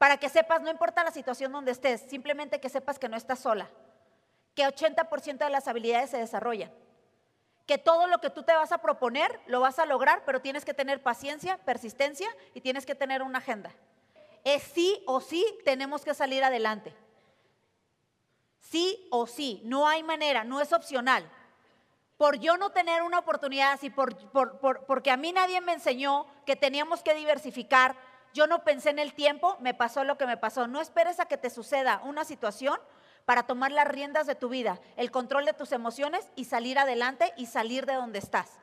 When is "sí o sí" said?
14.62-15.44, 18.58-19.60